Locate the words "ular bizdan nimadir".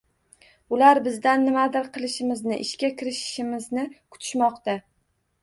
0.77-1.89